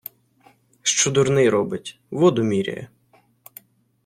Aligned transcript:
Що 0.81 1.11
дурний 1.11 1.49
робить?— 1.49 1.99
Воду 2.11 2.43
міряє. 2.43 2.89